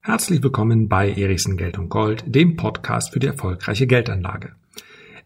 Herzlich 0.00 0.42
willkommen 0.42 0.88
bei 0.88 1.10
Erichsen 1.10 1.56
Geld 1.56 1.78
und 1.78 1.88
Gold, 1.88 2.24
dem 2.26 2.56
Podcast 2.56 3.12
für 3.12 3.18
die 3.18 3.28
erfolgreiche 3.28 3.86
Geldanlage. 3.86 4.52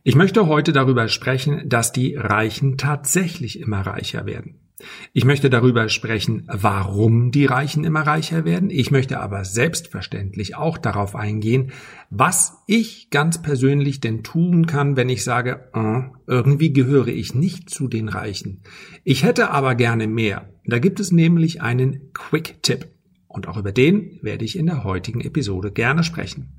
Ich 0.03 0.15
möchte 0.15 0.47
heute 0.47 0.73
darüber 0.73 1.09
sprechen, 1.09 1.69
dass 1.69 1.93
die 1.93 2.15
Reichen 2.15 2.79
tatsächlich 2.79 3.59
immer 3.59 3.81
reicher 3.81 4.27
werden. 4.27 4.66
Ich 5.15 5.25
möchte 5.25 5.49
darüber 5.49 5.89
sprechen, 5.89 6.47
warum 6.47 7.31
die 7.31 7.47
Reichen 7.47 7.85
immer 7.85 8.03
reicher 8.03 8.45
werden. 8.45 8.69
Ich 8.69 8.91
möchte 8.91 9.21
aber 9.21 9.45
selbstverständlich 9.45 10.57
auch 10.57 10.77
darauf 10.77 11.17
eingehen, 11.17 11.73
was 12.11 12.59
ich 12.67 13.09
ganz 13.11 13.41
persönlich 13.41 14.01
denn 14.01 14.23
tun 14.23 14.67
kann, 14.67 14.97
wenn 14.97 15.09
ich 15.09 15.25
sage, 15.25 15.71
äh, 15.73 16.03
irgendwie 16.27 16.73
gehöre 16.75 17.09
ich 17.09 17.35
nicht 17.35 17.71
zu 17.71 17.89
den 17.89 18.09
Reichen. 18.09 18.63
Ich 19.03 19.25
hätte 19.25 19.51
aber 19.51 19.75
gerne 19.75 20.07
mehr. 20.07 20.51
Da 20.67 20.79
gibt 20.79 21.01
es 21.01 21.11
nämlich 21.11 21.63
einen 21.63 22.13
Quick-Tipp. 22.13 22.89
Und 23.29 23.49
auch 23.49 23.57
über 23.57 23.73
den 23.73 24.19
werde 24.23 24.45
ich 24.45 24.59
in 24.59 24.67
der 24.67 24.85
heutigen 24.85 25.21
Episode 25.21 25.71
gerne 25.71 26.05
sprechen. 26.05 26.53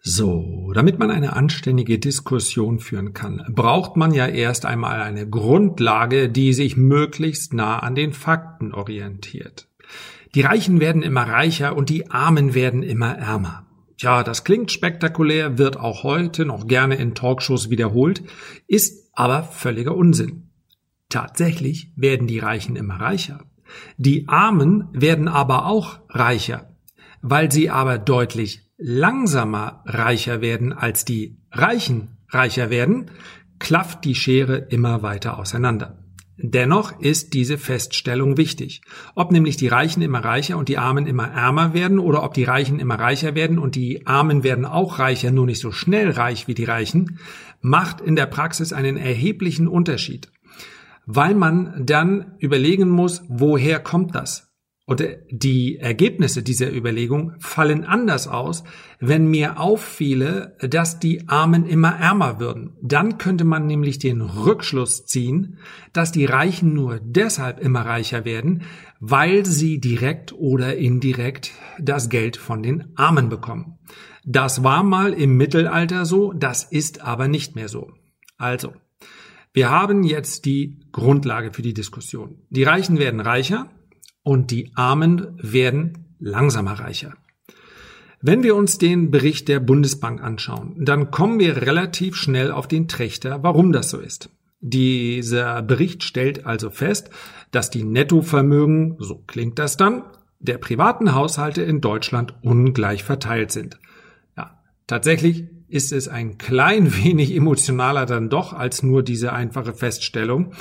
So, 0.00 0.72
damit 0.74 0.98
man 0.98 1.10
eine 1.10 1.34
anständige 1.34 1.98
Diskussion 1.98 2.78
führen 2.78 3.14
kann, 3.14 3.44
braucht 3.50 3.96
man 3.96 4.14
ja 4.14 4.26
erst 4.26 4.64
einmal 4.64 5.00
eine 5.02 5.28
Grundlage, 5.28 6.28
die 6.28 6.52
sich 6.52 6.76
möglichst 6.76 7.52
nah 7.52 7.80
an 7.80 7.94
den 7.94 8.12
Fakten 8.12 8.72
orientiert. 8.72 9.68
Die 10.34 10.42
Reichen 10.42 10.80
werden 10.80 11.02
immer 11.02 11.22
reicher 11.22 11.76
und 11.76 11.88
die 11.88 12.10
Armen 12.10 12.54
werden 12.54 12.82
immer 12.82 13.16
ärmer. 13.16 13.66
Tja, 13.96 14.22
das 14.22 14.44
klingt 14.44 14.70
spektakulär, 14.70 15.58
wird 15.58 15.76
auch 15.76 16.04
heute 16.04 16.44
noch 16.44 16.68
gerne 16.68 16.94
in 16.94 17.16
Talkshows 17.16 17.68
wiederholt, 17.68 18.22
ist 18.68 19.10
aber 19.14 19.42
völliger 19.42 19.96
Unsinn. 19.96 20.50
Tatsächlich 21.08 21.92
werden 21.96 22.28
die 22.28 22.38
Reichen 22.38 22.76
immer 22.76 23.00
reicher. 23.00 23.44
Die 23.96 24.28
Armen 24.28 24.88
werden 24.92 25.26
aber 25.26 25.66
auch 25.66 25.98
reicher, 26.08 26.76
weil 27.20 27.50
sie 27.50 27.70
aber 27.70 27.98
deutlich 27.98 28.67
langsamer 28.78 29.82
reicher 29.84 30.40
werden 30.40 30.72
als 30.72 31.04
die 31.04 31.36
Reichen 31.50 32.16
reicher 32.28 32.70
werden, 32.70 33.10
klafft 33.58 34.04
die 34.04 34.14
Schere 34.14 34.56
immer 34.56 35.02
weiter 35.02 35.38
auseinander. 35.38 35.98
Dennoch 36.40 37.00
ist 37.00 37.34
diese 37.34 37.58
Feststellung 37.58 38.36
wichtig. 38.36 38.82
Ob 39.16 39.32
nämlich 39.32 39.56
die 39.56 39.66
Reichen 39.66 40.02
immer 40.02 40.20
reicher 40.24 40.56
und 40.56 40.68
die 40.68 40.78
Armen 40.78 41.08
immer 41.08 41.26
ärmer 41.26 41.74
werden 41.74 41.98
oder 41.98 42.22
ob 42.22 42.32
die 42.34 42.44
Reichen 42.44 42.78
immer 42.78 42.94
reicher 42.94 43.34
werden 43.34 43.58
und 43.58 43.74
die 43.74 44.06
Armen 44.06 44.44
werden 44.44 44.64
auch 44.64 45.00
reicher, 45.00 45.32
nur 45.32 45.46
nicht 45.46 45.58
so 45.58 45.72
schnell 45.72 46.10
reich 46.12 46.46
wie 46.46 46.54
die 46.54 46.64
Reichen, 46.64 47.18
macht 47.60 48.00
in 48.00 48.14
der 48.14 48.26
Praxis 48.26 48.72
einen 48.72 48.96
erheblichen 48.96 49.66
Unterschied. 49.66 50.30
Weil 51.06 51.34
man 51.34 51.84
dann 51.84 52.34
überlegen 52.38 52.88
muss, 52.88 53.24
woher 53.26 53.80
kommt 53.80 54.14
das? 54.14 54.47
Und 54.88 55.04
die 55.30 55.76
Ergebnisse 55.76 56.42
dieser 56.42 56.74
Überlegung 56.74 57.34
fallen 57.40 57.84
anders 57.84 58.26
aus, 58.26 58.64
wenn 59.00 59.26
mir 59.26 59.60
auffiele, 59.60 60.56
dass 60.60 60.98
die 60.98 61.28
Armen 61.28 61.66
immer 61.66 61.90
ärmer 61.90 62.40
würden. 62.40 62.74
Dann 62.80 63.18
könnte 63.18 63.44
man 63.44 63.66
nämlich 63.66 63.98
den 63.98 64.22
Rückschluss 64.22 65.04
ziehen, 65.04 65.58
dass 65.92 66.10
die 66.10 66.24
Reichen 66.24 66.72
nur 66.72 67.00
deshalb 67.02 67.60
immer 67.60 67.82
reicher 67.82 68.24
werden, 68.24 68.62
weil 68.98 69.44
sie 69.44 69.78
direkt 69.78 70.32
oder 70.32 70.78
indirekt 70.78 71.50
das 71.78 72.08
Geld 72.08 72.38
von 72.38 72.62
den 72.62 72.96
Armen 72.96 73.28
bekommen. 73.28 73.78
Das 74.24 74.64
war 74.64 74.84
mal 74.84 75.12
im 75.12 75.36
Mittelalter 75.36 76.06
so, 76.06 76.32
das 76.32 76.64
ist 76.64 77.02
aber 77.02 77.28
nicht 77.28 77.56
mehr 77.56 77.68
so. 77.68 77.90
Also, 78.38 78.72
wir 79.52 79.68
haben 79.68 80.02
jetzt 80.02 80.46
die 80.46 80.80
Grundlage 80.92 81.52
für 81.52 81.60
die 81.60 81.74
Diskussion. 81.74 82.38
Die 82.48 82.62
Reichen 82.62 82.98
werden 82.98 83.20
reicher, 83.20 83.68
und 84.28 84.50
die 84.50 84.72
Armen 84.74 85.38
werden 85.38 86.04
langsamer 86.18 86.72
reicher. 86.72 87.14
Wenn 88.20 88.42
wir 88.42 88.56
uns 88.56 88.76
den 88.76 89.10
Bericht 89.10 89.48
der 89.48 89.58
Bundesbank 89.58 90.22
anschauen, 90.22 90.74
dann 90.84 91.10
kommen 91.10 91.38
wir 91.38 91.62
relativ 91.62 92.14
schnell 92.14 92.52
auf 92.52 92.68
den 92.68 92.88
Trichter, 92.88 93.42
warum 93.42 93.72
das 93.72 93.88
so 93.88 93.98
ist. 93.98 94.28
Dieser 94.60 95.62
Bericht 95.62 96.04
stellt 96.04 96.44
also 96.44 96.68
fest, 96.68 97.08
dass 97.52 97.70
die 97.70 97.84
Nettovermögen, 97.84 98.96
so 98.98 99.16
klingt 99.26 99.58
das 99.58 99.78
dann, 99.78 100.02
der 100.40 100.58
privaten 100.58 101.14
Haushalte 101.14 101.62
in 101.62 101.80
Deutschland 101.80 102.34
ungleich 102.42 103.04
verteilt 103.04 103.50
sind. 103.50 103.78
Ja, 104.36 104.60
tatsächlich 104.86 105.46
ist 105.68 105.90
es 105.90 106.06
ein 106.06 106.36
klein 106.36 106.94
wenig 107.02 107.34
emotionaler 107.34 108.04
dann 108.04 108.28
doch 108.28 108.52
als 108.52 108.82
nur 108.82 109.02
diese 109.02 109.32
einfache 109.32 109.72
Feststellung. 109.72 110.52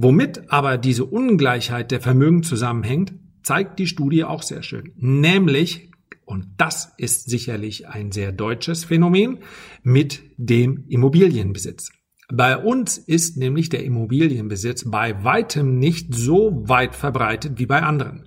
Womit 0.00 0.52
aber 0.52 0.78
diese 0.78 1.04
Ungleichheit 1.04 1.90
der 1.90 2.00
Vermögen 2.00 2.44
zusammenhängt, 2.44 3.14
zeigt 3.42 3.80
die 3.80 3.88
Studie 3.88 4.22
auch 4.22 4.42
sehr 4.42 4.62
schön. 4.62 4.92
Nämlich, 4.96 5.90
und 6.24 6.46
das 6.56 6.92
ist 6.98 7.28
sicherlich 7.28 7.88
ein 7.88 8.12
sehr 8.12 8.30
deutsches 8.30 8.84
Phänomen, 8.84 9.38
mit 9.82 10.22
dem 10.36 10.84
Immobilienbesitz. 10.88 11.90
Bei 12.32 12.56
uns 12.56 12.96
ist 12.96 13.38
nämlich 13.38 13.70
der 13.70 13.84
Immobilienbesitz 13.84 14.88
bei 14.88 15.24
weitem 15.24 15.80
nicht 15.80 16.14
so 16.14 16.62
weit 16.68 16.94
verbreitet 16.94 17.58
wie 17.58 17.66
bei 17.66 17.82
anderen. 17.82 18.22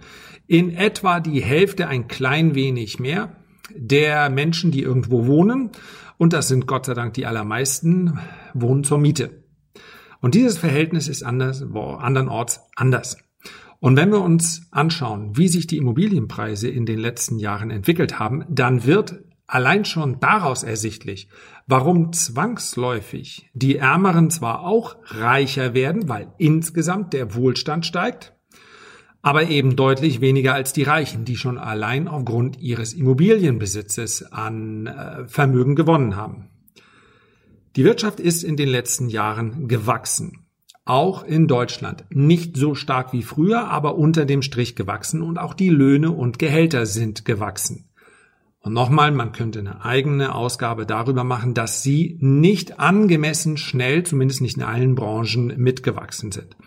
In 0.47 0.71
etwa 0.71 1.21
die 1.21 1.41
Hälfte, 1.41 1.87
ein 1.87 2.09
klein 2.09 2.53
wenig 2.53 2.99
mehr, 2.99 3.37
der 3.73 4.29
Menschen, 4.29 4.71
die 4.71 4.81
irgendwo 4.81 5.25
wohnen, 5.25 5.69
und 6.17 6.33
das 6.33 6.49
sind 6.49 6.67
Gott 6.67 6.85
sei 6.85 6.95
Dank 6.95 7.13
die 7.13 7.25
allermeisten, 7.25 8.19
wohnen 8.53 8.83
zur 8.83 8.97
Miete. 8.97 9.40
Und 10.21 10.35
dieses 10.35 10.57
Verhältnis 10.57 11.07
ist 11.07 11.23
anders, 11.23 11.65
wo 11.69 11.81
andernorts 11.95 12.61
anders. 12.75 13.17
Und 13.79 13.97
wenn 13.97 14.11
wir 14.11 14.21
uns 14.21 14.67
anschauen, 14.69 15.35
wie 15.35 15.47
sich 15.47 15.65
die 15.65 15.77
Immobilienpreise 15.77 16.69
in 16.69 16.85
den 16.85 16.99
letzten 16.99 17.39
Jahren 17.39 17.71
entwickelt 17.71 18.19
haben, 18.19 18.45
dann 18.47 18.85
wird 18.85 19.23
allein 19.47 19.83
schon 19.83 20.19
daraus 20.19 20.61
ersichtlich, 20.61 21.27
warum 21.65 22.13
zwangsläufig 22.13 23.49
die 23.53 23.77
Ärmeren 23.77 24.29
zwar 24.29 24.61
auch 24.61 24.95
reicher 25.05 25.73
werden, 25.73 26.07
weil 26.07 26.31
insgesamt 26.37 27.13
der 27.13 27.33
Wohlstand 27.33 27.87
steigt, 27.87 28.33
aber 29.23 29.49
eben 29.49 29.75
deutlich 29.75 30.21
weniger 30.21 30.53
als 30.53 30.73
die 30.73 30.83
Reichen, 30.83 31.25
die 31.25 31.35
schon 31.35 31.57
allein 31.57 32.07
aufgrund 32.07 32.59
ihres 32.61 32.93
Immobilienbesitzes 32.93 34.31
an 34.31 34.85
äh, 34.85 35.27
Vermögen 35.27 35.75
gewonnen 35.75 36.15
haben. 36.15 36.50
Die 37.77 37.85
Wirtschaft 37.85 38.19
ist 38.19 38.43
in 38.43 38.57
den 38.57 38.67
letzten 38.67 39.07
Jahren 39.07 39.69
gewachsen. 39.69 40.45
Auch 40.83 41.23
in 41.23 41.47
Deutschland. 41.47 42.03
Nicht 42.09 42.57
so 42.57 42.75
stark 42.75 43.13
wie 43.13 43.23
früher, 43.23 43.69
aber 43.69 43.95
unter 43.95 44.25
dem 44.25 44.41
Strich 44.41 44.75
gewachsen 44.75 45.21
und 45.21 45.37
auch 45.37 45.53
die 45.53 45.69
Löhne 45.69 46.11
und 46.11 46.37
Gehälter 46.37 46.85
sind 46.85 47.23
gewachsen. 47.23 47.85
Und 48.59 48.73
nochmal, 48.73 49.11
man 49.11 49.31
könnte 49.31 49.59
eine 49.59 49.85
eigene 49.85 50.35
Ausgabe 50.35 50.85
darüber 50.85 51.23
machen, 51.23 51.53
dass 51.53 51.81
sie 51.81 52.17
nicht 52.19 52.79
angemessen 52.79 53.55
schnell, 53.55 54.03
zumindest 54.03 54.41
nicht 54.41 54.57
in 54.57 54.63
allen 54.63 54.95
Branchen, 54.95 55.53
mitgewachsen 55.57 56.31
sind. 56.31 56.57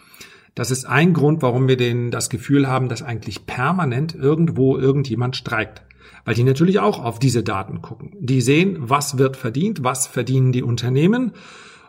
Das 0.54 0.70
ist 0.70 0.86
ein 0.86 1.12
Grund, 1.12 1.42
warum 1.42 1.68
wir 1.68 1.76
den, 1.76 2.10
das 2.10 2.30
Gefühl 2.30 2.66
haben, 2.66 2.88
dass 2.88 3.02
eigentlich 3.02 3.44
permanent 3.44 4.14
irgendwo 4.14 4.78
irgendjemand 4.78 5.36
streikt 5.36 5.82
weil 6.24 6.34
die 6.34 6.44
natürlich 6.44 6.78
auch 6.78 7.02
auf 7.02 7.18
diese 7.18 7.42
Daten 7.42 7.82
gucken. 7.82 8.12
Die 8.18 8.40
sehen, 8.40 8.76
was 8.78 9.18
wird 9.18 9.36
verdient, 9.36 9.84
was 9.84 10.06
verdienen 10.06 10.52
die 10.52 10.62
Unternehmen 10.62 11.32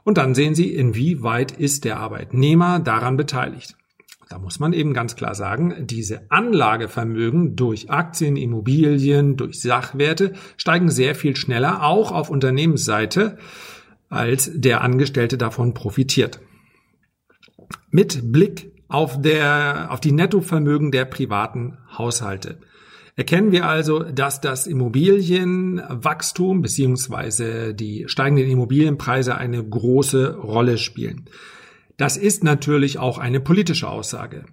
und 0.06 0.20
dann 0.20 0.36
sehen 0.36 0.54
sie, 0.54 0.74
inwieweit 0.74 1.52
ist 1.52 1.84
der 1.84 1.98
Arbeitnehmer 1.98 2.80
daran 2.80 3.18
beteiligt. 3.18 3.76
Da 4.30 4.40
muss 4.40 4.60
man 4.60 4.74
eben 4.74 4.94
ganz 4.94 5.16
klar 5.16 5.36
sagen, 5.36 5.88
diese 5.88 6.32
Anlagevermögen 6.32 7.56
durch 7.56 7.90
Aktien, 7.90 8.38
Immobilien, 8.38 9.36
durch 9.36 9.62
Sachwerte 9.62 10.34
steigen 10.58 10.90
sehr 10.90 11.16
viel 11.16 11.36
schneller, 11.36 11.84
auch 11.84 12.12
auf 12.12 12.30
Unternehmensseite, 12.30 13.38
als 14.10 14.52
der 14.54 14.82
Angestellte 14.82 15.38
davon 15.38 15.74
profitiert. 15.74 16.40
Mit 17.90 18.32
Blick 18.32 18.72
auf, 18.88 19.22
der, 19.22 19.88
auf 19.90 20.00
die 20.00 20.12
Nettovermögen 20.12 20.92
der 20.92 21.06
privaten 21.06 21.78
Haushalte 21.98 22.60
Erkennen 23.18 23.54
wir 23.54 23.66
also, 23.66 24.04
dass 24.04 24.42
das 24.42 24.68
Immobilienwachstum 24.68 26.62
beziehungsweise 26.62 27.74
die 27.74 28.06
steigenden 28.08 28.50
Immobilienpreise 28.50 29.36
eine 29.36 29.64
große 29.64 30.36
Rolle 30.36 30.78
spielen. 30.78 31.30
Das 31.96 32.18
ist 32.18 32.44
natürlich 32.44 33.00
auch 33.00 33.18
eine 33.18 33.40
politische 33.40 33.88
Aussage. 33.88 34.44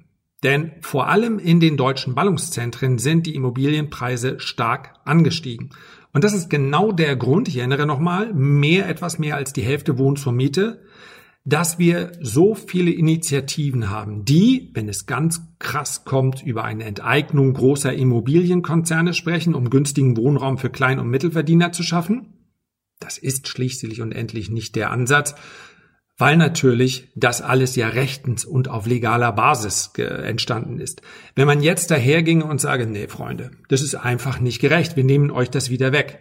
Denn 0.44 0.72
vor 0.80 1.08
allem 1.08 1.40
in 1.40 1.58
den 1.58 1.76
deutschen 1.76 2.14
Ballungszentren 2.14 2.98
sind 2.98 3.26
die 3.26 3.34
Immobilienpreise 3.34 4.38
stark 4.38 4.94
angestiegen. 5.04 5.70
Und 6.12 6.22
das 6.22 6.32
ist 6.32 6.48
genau 6.50 6.92
der 6.92 7.16
Grund, 7.16 7.48
ich 7.48 7.56
erinnere 7.56 7.86
nochmal, 7.86 8.32
mehr, 8.32 8.88
etwas 8.88 9.18
mehr 9.18 9.36
als 9.36 9.52
die 9.52 9.62
Hälfte 9.62 9.98
wohnt 9.98 10.18
zur 10.18 10.32
Miete, 10.32 10.82
dass 11.44 11.78
wir 11.78 12.12
so 12.20 12.54
viele 12.54 12.92
Initiativen 12.92 13.90
haben, 13.90 14.24
die, 14.24 14.70
wenn 14.74 14.88
es 14.88 15.06
ganz 15.06 15.42
krass 15.58 16.04
kommt, 16.04 16.42
über 16.42 16.62
eine 16.64 16.84
Enteignung 16.84 17.52
großer 17.52 17.92
Immobilienkonzerne 17.92 19.12
sprechen, 19.12 19.54
um 19.54 19.68
günstigen 19.68 20.16
Wohnraum 20.16 20.58
für 20.58 20.70
Klein- 20.70 21.00
und 21.00 21.08
Mittelverdiener 21.08 21.72
zu 21.72 21.82
schaffen. 21.82 22.34
Das 23.00 23.18
ist 23.18 23.48
schließlich 23.48 24.00
und 24.00 24.12
endlich 24.12 24.50
nicht 24.50 24.76
der 24.76 24.92
Ansatz. 24.92 25.34
weil 26.18 26.36
natürlich 26.36 27.08
das 27.16 27.42
alles 27.42 27.74
ja 27.74 27.88
rechtens 27.88 28.44
und 28.44 28.68
auf 28.68 28.86
legaler 28.86 29.32
Basis 29.32 29.90
entstanden 29.96 30.78
ist. 30.78 31.02
Wenn 31.34 31.46
man 31.46 31.62
jetzt 31.62 31.90
daherginge 31.90 32.44
und 32.44 32.60
sage, 32.60 32.86
nee, 32.86 33.08
Freunde, 33.08 33.50
das 33.68 33.82
ist 33.82 33.94
einfach 33.94 34.38
nicht 34.38 34.60
gerecht, 34.60 34.94
wir 34.96 35.04
nehmen 35.04 35.30
euch 35.30 35.50
das 35.50 35.70
wieder 35.70 35.90
weg, 35.90 36.20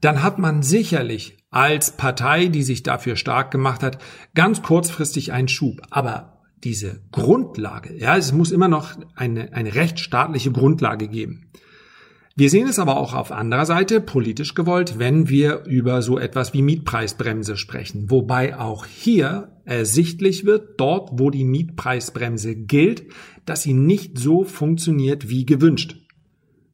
dann 0.00 0.22
hat 0.22 0.38
man 0.38 0.62
sicherlich 0.62 1.38
als 1.50 1.96
Partei, 1.96 2.46
die 2.46 2.62
sich 2.62 2.82
dafür 2.82 3.16
stark 3.16 3.50
gemacht 3.50 3.82
hat, 3.82 3.98
ganz 4.34 4.62
kurzfristig 4.62 5.32
einen 5.32 5.48
Schub. 5.48 5.80
Aber 5.90 6.42
diese 6.64 7.02
Grundlage, 7.12 7.94
ja, 7.96 8.16
es 8.16 8.32
muss 8.32 8.50
immer 8.50 8.68
noch 8.68 8.90
eine, 9.14 9.52
eine 9.52 9.74
rechtsstaatliche 9.74 10.52
Grundlage 10.52 11.08
geben. 11.08 11.50
Wir 12.38 12.50
sehen 12.50 12.68
es 12.68 12.78
aber 12.78 12.98
auch 12.98 13.14
auf 13.14 13.32
anderer 13.32 13.64
Seite 13.64 13.98
politisch 14.02 14.52
gewollt, 14.52 14.98
wenn 14.98 15.30
wir 15.30 15.64
über 15.64 16.02
so 16.02 16.18
etwas 16.18 16.52
wie 16.52 16.60
Mietpreisbremse 16.60 17.56
sprechen. 17.56 18.10
Wobei 18.10 18.58
auch 18.58 18.84
hier 18.84 19.52
ersichtlich 19.64 20.44
wird, 20.44 20.78
dort 20.78 21.18
wo 21.18 21.30
die 21.30 21.44
Mietpreisbremse 21.44 22.54
gilt, 22.54 23.06
dass 23.46 23.62
sie 23.62 23.72
nicht 23.72 24.18
so 24.18 24.44
funktioniert 24.44 25.30
wie 25.30 25.46
gewünscht. 25.46 25.96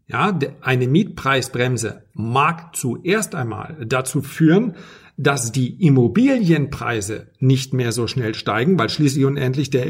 Ja, 0.06 0.38
eine 0.60 0.88
Mietpreisbremse 0.88 2.04
mag 2.12 2.76
zuerst 2.76 3.34
einmal 3.34 3.76
dazu 3.86 4.20
führen, 4.20 4.76
dass 5.16 5.52
die 5.52 5.84
Immobilienpreise 5.84 7.28
nicht 7.38 7.74
mehr 7.74 7.92
so 7.92 8.06
schnell 8.06 8.34
steigen, 8.34 8.78
weil 8.78 8.88
schließlich 8.88 9.24
und 9.24 9.36
endlich 9.36 9.70
der, 9.70 9.86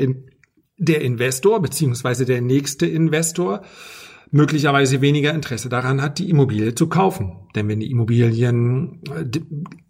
der 0.78 1.00
Investor 1.00 1.62
beziehungsweise 1.62 2.24
der 2.24 2.40
nächste 2.40 2.86
Investor 2.86 3.62
möglicherweise 4.32 5.02
weniger 5.02 5.34
Interesse 5.34 5.68
daran 5.68 6.00
hat, 6.00 6.18
die 6.18 6.30
Immobilie 6.30 6.74
zu 6.74 6.88
kaufen. 6.88 7.32
Denn 7.54 7.68
wenn 7.68 7.80
die 7.80 7.90
Immobilien, 7.90 9.00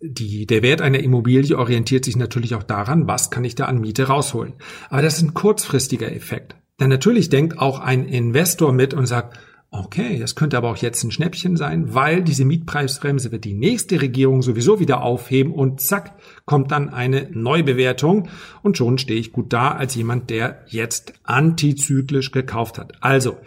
die, 0.01 0.47
der 0.47 0.63
Wert 0.63 0.83
einer 0.83 0.99
Immobilie 0.99 1.57
orientiert 1.57 2.05
sich 2.05 2.17
natürlich 2.17 2.57
auch 2.57 2.65
daran, 2.65 3.07
was 3.07 3.31
kann 3.31 3.45
ich 3.45 3.55
da 3.55 3.67
an 3.67 3.81
Miete 3.81 4.09
rausholen. 4.09 4.55
Aber 4.91 5.01
das 5.01 5.19
ist 5.19 5.23
ein 5.23 5.35
kurzfristiger 5.35 6.13
Effekt. 6.13 6.57
Denn 6.81 6.89
natürlich 6.89 7.29
denkt 7.29 7.59
auch 7.59 7.79
ein 7.79 8.05
Investor 8.05 8.73
mit 8.73 8.95
und 8.95 9.07
sagt, 9.07 9.39
okay, 9.73 10.19
das 10.19 10.35
könnte 10.35 10.59
aber 10.59 10.71
auch 10.71 10.77
jetzt 10.77 11.03
ein 11.03 11.11
Schnäppchen 11.11 11.57
sein, 11.57 11.95
weil 11.95 12.23
diese 12.23 12.45
Mietpreisbremse 12.45 13.33
wird 13.33 13.45
die 13.45 13.55
nächste 13.55 14.01
Regierung 14.01 14.43
sowieso 14.43 14.79
wieder 14.79 15.03
aufheben 15.03 15.53
und 15.53 15.81
zack, 15.81 16.15
kommt 16.45 16.71
dann 16.71 16.91
eine 16.91 17.29
Neubewertung 17.33 18.29
und 18.63 18.77
schon 18.77 18.99
stehe 18.99 19.19
ich 19.19 19.33
gut 19.33 19.53
da 19.53 19.73
als 19.73 19.95
jemand, 19.95 20.29
der 20.29 20.65
jetzt 20.69 21.15
antizyklisch 21.25 22.31
gekauft 22.31 22.79
hat. 22.79 23.03
Also, 23.03 23.39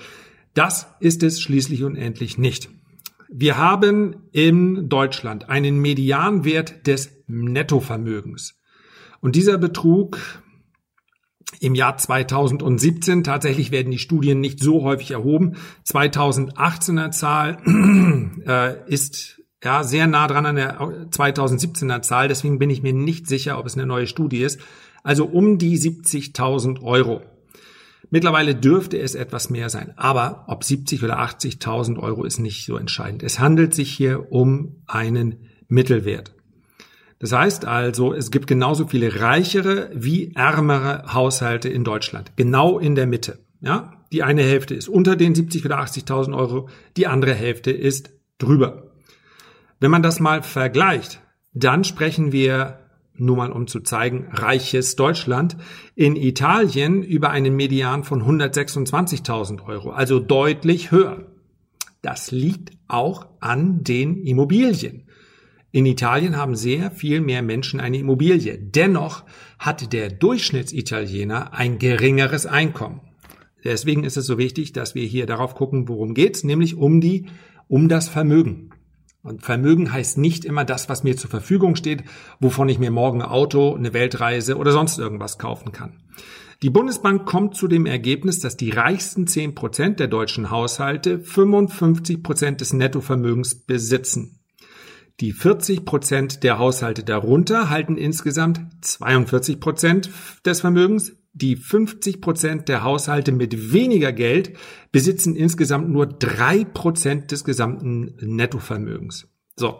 das 0.56 0.88
ist 1.00 1.22
es 1.22 1.40
schließlich 1.40 1.84
und 1.84 1.96
endlich 1.96 2.38
nicht. 2.38 2.70
Wir 3.30 3.58
haben 3.58 4.16
in 4.32 4.90
Deutschland 4.90 5.48
einen 5.50 5.80
Medianwert 5.80 6.88
des 6.88 7.24
Nettovermögens. 7.28 8.56
Und 9.22 9.36
dieser 9.36 9.58
betrug 9.58 10.20
im 11.60 11.76
Jahr 11.76 11.98
2017, 11.98 13.24
tatsächlich 13.24 13.72
werden 13.72 13.92
die 13.92 14.00
Studien 14.00 14.40
nicht 14.40 14.62
so 14.62 14.84
häufig 14.84 15.12
erhoben, 15.12 15.56
2018er 15.88 17.12
Zahl 17.12 17.58
äh, 18.48 18.92
ist 18.92 19.42
ja 19.64 19.84
sehr 19.84 20.08
nah 20.08 20.28
dran 20.28 20.46
an 20.46 20.56
der 20.56 20.80
2017er 20.80 22.02
Zahl, 22.02 22.28
deswegen 22.28 22.60
bin 22.60 22.70
ich 22.70 22.84
mir 22.84 22.94
nicht 22.94 23.28
sicher, 23.28 23.58
ob 23.58 23.66
es 23.66 23.76
eine 23.76 23.86
neue 23.86 24.08
Studie 24.08 24.42
ist. 24.42 24.60
Also 25.04 25.26
um 25.26 25.58
die 25.58 25.78
70.000 25.78 26.82
Euro. 26.82 27.22
Mittlerweile 28.12 28.56
dürfte 28.56 29.00
es 29.00 29.16
etwas 29.16 29.50
mehr 29.50 29.70
sein, 29.70 29.94
aber 29.98 30.46
ob 30.48 30.64
70 30.64 31.04
oder 31.04 31.20
80.000 31.20 32.00
Euro 32.00 32.24
ist 32.24 32.40
nicht 32.40 32.66
so 32.66 32.78
entscheidend. 32.78 33.24
Es 33.24 33.40
handelt 33.40 33.74
sich 33.74 33.92
hier 33.92 34.32
um 34.32 34.84
einen 34.86 35.50
Mittelwert. 35.68 36.35
Das 37.20 37.32
heißt 37.32 37.66
also, 37.66 38.14
es 38.14 38.30
gibt 38.30 38.48
genauso 38.48 38.88
viele 38.88 39.22
reichere 39.22 39.90
wie 39.94 40.34
ärmere 40.36 41.14
Haushalte 41.14 41.70
in 41.70 41.84
Deutschland. 41.84 42.34
Genau 42.36 42.78
in 42.78 42.96
der 42.96 43.08
Mitte. 43.08 43.40
Ja, 43.62 43.94
die 44.12 44.24
eine 44.24 44.44
Hälfte 44.44 44.76
ist 44.76 44.90
unter 44.90 45.16
den 45.16 45.34
70 45.34 45.66
oder 45.66 45.80
80.000 45.80 46.36
Euro, 46.36 46.70
die 46.98 47.08
andere 47.08 47.34
Hälfte 47.34 47.72
ist 47.72 48.12
drüber. 48.38 48.92
Wenn 49.80 49.92
man 49.92 50.04
das 50.04 50.20
mal 50.20 50.44
vergleicht, 50.44 51.22
dann 51.54 51.84
sprechen 51.84 52.32
wir 52.32 52.80
nur 53.18 53.38
mal 53.38 53.52
um 53.52 53.68
zu 53.68 53.80
zeigen, 53.80 54.28
reiches 54.32 54.96
Deutschland, 54.96 55.56
in 55.96 56.16
Italien 56.16 57.02
über 57.02 57.30
einen 57.30 57.56
Median 57.56 58.04
von 58.04 58.22
126.000 58.22 59.66
Euro, 59.66 59.92
also 59.92 60.20
deutlich 60.20 60.92
höher. 60.92 61.26
Das 62.02 62.32
liegt 62.32 62.72
auch 62.88 63.26
an 63.40 63.84
den 63.84 64.18
Immobilien. 64.18 65.05
In 65.76 65.86
Italien 65.86 66.38
haben 66.38 66.56
sehr 66.56 66.90
viel 66.90 67.20
mehr 67.20 67.42
Menschen 67.42 67.82
eine 67.82 67.98
Immobilie. 67.98 68.58
Dennoch 68.58 69.26
hat 69.60 69.92
der 69.92 70.10
Durchschnittsitaliener 70.10 71.54
ein 71.54 71.80
geringeres 71.80 72.46
Einkommen. 72.46 73.02
Deswegen 73.62 74.06
ist 74.06 74.16
es 74.16 74.26
so 74.26 74.38
wichtig, 74.38 74.72
dass 74.72 74.96
wir 74.96 75.06
hier 75.06 75.26
darauf 75.26 75.54
gucken, 75.54 75.90
worum 75.90 76.14
geht's, 76.14 76.46
nämlich 76.46 76.78
um 76.78 77.02
die, 77.02 77.26
um 77.68 77.90
das 77.90 78.08
Vermögen. 78.08 78.70
Und 79.22 79.42
Vermögen 79.42 79.92
heißt 79.92 80.18
nicht 80.18 80.46
immer 80.46 80.64
das, 80.64 80.88
was 80.88 81.04
mir 81.04 81.18
zur 81.18 81.30
Verfügung 81.30 81.76
steht, 81.76 82.06
wovon 82.40 82.70
ich 82.70 82.80
mir 82.80 82.90
morgen 82.90 83.22
ein 83.22 83.28
Auto, 83.28 83.76
eine 83.76 83.92
Weltreise 83.92 84.56
oder 84.56 84.72
sonst 84.72 84.98
irgendwas 84.98 85.38
kaufen 85.40 85.74
kann. 85.74 86.04
Die 86.62 86.70
Bundesbank 86.70 87.26
kommt 87.26 87.58
zu 87.58 87.68
dem 87.68 87.86
Ergebnis, 87.86 88.40
dass 88.40 88.56
die 88.56 88.70
reichsten 88.70 89.28
10 89.28 89.56
Prozent 89.56 90.00
der 90.00 90.08
deutschen 90.08 90.52
Haushalte 90.52 91.20
55 91.20 92.24
Prozent 92.24 92.62
des 92.62 92.72
Nettovermögens 92.72 93.56
besitzen. 93.66 94.40
Die 95.22 95.32
40 95.32 95.86
Prozent 95.86 96.44
der 96.44 96.60
Haushalte 96.60 97.04
darunter 97.04 97.70
halten 97.70 97.96
insgesamt 97.96 98.60
42 98.82 99.62
Prozent 99.62 100.10
des 100.46 100.60
Vermögens, 100.60 101.16
die 101.32 101.56
50 101.56 102.20
Prozent 102.20 102.68
der 102.68 102.84
Haushalte 102.84 103.32
mit 103.32 103.72
weniger 103.72 104.12
Geld 104.12 104.58
besitzen 104.92 105.36
insgesamt 105.36 105.90
nur 105.90 106.06
drei 106.06 106.66
Prozent 106.66 107.32
des 107.32 107.46
gesamten 107.46 108.16
Nettovermögens. 108.22 109.28
So. 109.56 109.80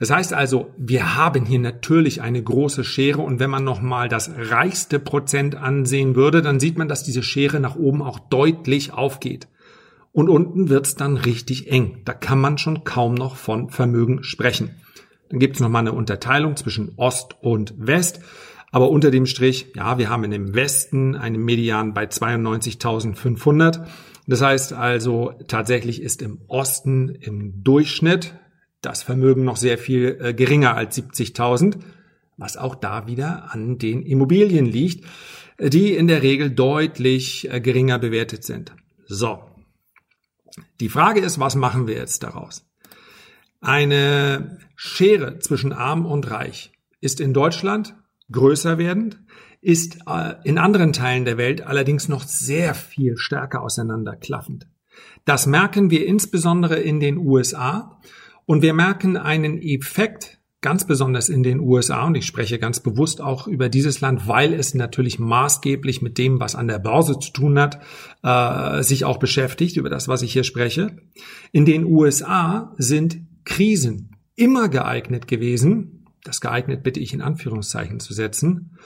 Das 0.00 0.10
heißt 0.10 0.32
also, 0.32 0.74
wir 0.76 1.14
haben 1.14 1.46
hier 1.46 1.60
natürlich 1.60 2.20
eine 2.20 2.42
große 2.42 2.82
Schere 2.82 3.22
und 3.22 3.38
wenn 3.38 3.50
man 3.50 3.62
nochmal 3.62 4.08
das 4.08 4.30
reichste 4.36 4.98
Prozent 4.98 5.54
ansehen 5.54 6.16
würde, 6.16 6.42
dann 6.42 6.58
sieht 6.58 6.76
man, 6.76 6.88
dass 6.88 7.04
diese 7.04 7.22
Schere 7.22 7.60
nach 7.60 7.76
oben 7.76 8.02
auch 8.02 8.18
deutlich 8.18 8.92
aufgeht. 8.92 9.46
Und 10.14 10.28
unten 10.28 10.68
wird's 10.68 10.94
dann 10.94 11.16
richtig 11.16 11.72
eng. 11.72 12.02
Da 12.04 12.14
kann 12.14 12.40
man 12.40 12.56
schon 12.56 12.84
kaum 12.84 13.14
noch 13.14 13.34
von 13.34 13.68
Vermögen 13.68 14.22
sprechen. 14.22 14.70
Dann 15.28 15.40
gibt 15.40 15.56
es 15.56 15.60
nochmal 15.60 15.80
eine 15.80 15.92
Unterteilung 15.92 16.54
zwischen 16.54 16.92
Ost 16.96 17.34
und 17.40 17.74
West. 17.78 18.20
Aber 18.70 18.90
unter 18.90 19.10
dem 19.10 19.26
Strich, 19.26 19.72
ja, 19.74 19.98
wir 19.98 20.10
haben 20.10 20.22
in 20.22 20.30
dem 20.30 20.54
Westen 20.54 21.16
einen 21.16 21.44
Median 21.44 21.94
bei 21.94 22.04
92.500. 22.04 23.86
Das 24.28 24.40
heißt 24.40 24.72
also, 24.72 25.32
tatsächlich 25.48 26.00
ist 26.00 26.22
im 26.22 26.42
Osten 26.46 27.08
im 27.08 27.64
Durchschnitt 27.64 28.38
das 28.82 29.02
Vermögen 29.02 29.42
noch 29.44 29.56
sehr 29.56 29.78
viel 29.78 30.16
äh, 30.20 30.32
geringer 30.32 30.76
als 30.76 30.96
70.000, 30.96 31.78
was 32.36 32.56
auch 32.56 32.76
da 32.76 33.08
wieder 33.08 33.52
an 33.52 33.78
den 33.78 34.02
Immobilien 34.02 34.66
liegt, 34.66 35.06
die 35.58 35.92
in 35.92 36.06
der 36.06 36.22
Regel 36.22 36.50
deutlich 36.50 37.52
äh, 37.52 37.60
geringer 37.60 37.98
bewertet 37.98 38.44
sind. 38.44 38.76
So. 39.06 39.53
Die 40.80 40.88
Frage 40.88 41.20
ist, 41.20 41.38
was 41.40 41.54
machen 41.54 41.86
wir 41.86 41.94
jetzt 41.94 42.22
daraus? 42.22 42.66
Eine 43.60 44.58
Schere 44.76 45.38
zwischen 45.38 45.72
arm 45.72 46.06
und 46.06 46.30
reich 46.30 46.72
ist 47.00 47.20
in 47.20 47.32
Deutschland 47.32 47.94
größer 48.30 48.78
werdend, 48.78 49.18
ist 49.60 49.98
äh, 50.06 50.34
in 50.44 50.58
anderen 50.58 50.92
Teilen 50.92 51.24
der 51.24 51.38
Welt 51.38 51.62
allerdings 51.62 52.08
noch 52.08 52.22
sehr 52.22 52.74
viel 52.74 53.16
stärker 53.16 53.62
auseinanderklaffend. 53.62 54.66
Das 55.24 55.46
merken 55.46 55.90
wir 55.90 56.06
insbesondere 56.06 56.78
in 56.78 57.00
den 57.00 57.16
USA 57.18 58.00
und 58.46 58.62
wir 58.62 58.74
merken 58.74 59.16
einen 59.16 59.60
Effekt 59.60 60.38
ganz 60.64 60.86
besonders 60.86 61.28
in 61.28 61.42
den 61.42 61.60
USA 61.60 62.06
und 62.06 62.14
ich 62.14 62.24
spreche 62.24 62.58
ganz 62.58 62.80
bewusst 62.80 63.20
auch 63.20 63.46
über 63.46 63.68
dieses 63.68 64.00
Land, 64.00 64.26
weil 64.26 64.54
es 64.54 64.72
natürlich 64.72 65.18
maßgeblich 65.18 66.00
mit 66.00 66.16
dem, 66.16 66.40
was 66.40 66.54
an 66.54 66.68
der 66.68 66.78
Börse 66.78 67.18
zu 67.18 67.32
tun 67.32 67.58
hat, 67.58 67.80
äh, 68.22 68.82
sich 68.82 69.04
auch 69.04 69.18
beschäftigt, 69.18 69.76
über 69.76 69.90
das, 69.90 70.08
was 70.08 70.22
ich 70.22 70.32
hier 70.32 70.42
spreche. 70.42 70.96
In 71.52 71.66
den 71.66 71.84
USA 71.84 72.72
sind 72.78 73.18
Krisen 73.44 74.16
immer 74.36 74.70
geeignet 74.70 75.28
gewesen, 75.28 76.06
das 76.24 76.40
geeignet 76.40 76.82
bitte 76.82 76.98
ich 76.98 77.12
in 77.12 77.20
Anführungszeichen 77.20 78.00
zu 78.00 78.14
setzen, 78.14 78.78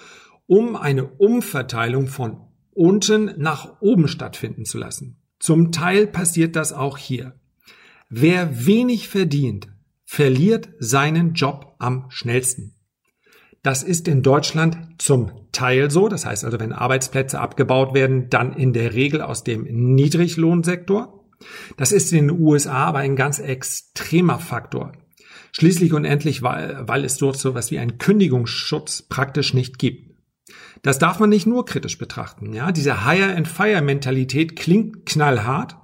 um 0.48 0.74
eine 0.74 1.04
Umverteilung 1.04 2.08
von 2.08 2.38
unten 2.72 3.34
nach 3.36 3.80
oben 3.80 4.08
stattfinden 4.08 4.64
zu 4.64 4.78
lassen. 4.78 5.16
Zum 5.38 5.70
Teil 5.70 6.08
passiert 6.08 6.56
das 6.56 6.72
auch 6.72 6.98
hier. 6.98 7.36
Wer 8.08 8.66
wenig 8.66 9.08
verdient, 9.08 9.68
verliert 10.10 10.70
seinen 10.78 11.34
Job 11.34 11.74
am 11.78 12.06
schnellsten. 12.08 12.74
Das 13.62 13.82
ist 13.82 14.08
in 14.08 14.22
Deutschland 14.22 14.78
zum 14.96 15.30
Teil 15.52 15.90
so. 15.90 16.08
Das 16.08 16.24
heißt 16.24 16.46
also, 16.46 16.58
wenn 16.58 16.72
Arbeitsplätze 16.72 17.38
abgebaut 17.38 17.92
werden, 17.92 18.30
dann 18.30 18.54
in 18.54 18.72
der 18.72 18.94
Regel 18.94 19.20
aus 19.20 19.44
dem 19.44 19.64
Niedriglohnsektor. 19.64 21.26
Das 21.76 21.92
ist 21.92 22.10
in 22.14 22.28
den 22.28 22.40
USA 22.40 22.86
aber 22.86 23.00
ein 23.00 23.16
ganz 23.16 23.38
extremer 23.38 24.38
Faktor. 24.38 24.92
Schließlich 25.52 25.92
und 25.92 26.06
endlich, 26.06 26.42
weil, 26.42 26.88
weil 26.88 27.04
es 27.04 27.18
dort 27.18 27.36
so 27.36 27.50
etwas 27.50 27.70
wie 27.70 27.78
einen 27.78 27.98
Kündigungsschutz 27.98 29.02
praktisch 29.02 29.52
nicht 29.52 29.78
gibt. 29.78 30.16
Das 30.80 30.98
darf 30.98 31.18
man 31.20 31.28
nicht 31.28 31.46
nur 31.46 31.66
kritisch 31.66 31.98
betrachten. 31.98 32.54
Ja, 32.54 32.72
diese 32.72 33.04
Hire 33.04 33.36
and 33.36 33.46
Fire 33.46 33.82
Mentalität 33.82 34.56
klingt 34.56 35.04
knallhart. 35.04 35.76